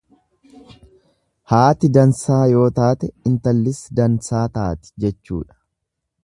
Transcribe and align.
Haati 1.51 1.89
dansaa 1.97 2.39
yoo 2.55 2.63
taate 2.79 3.11
intallis 3.33 3.83
dansaa 4.01 4.41
taati 4.57 4.97
jechuudha. 5.07 5.63